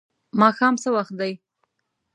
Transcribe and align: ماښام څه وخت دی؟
ماښام 0.41 0.73
څه 0.83 0.89
وخت 0.95 1.13
دی؟ 1.19 1.33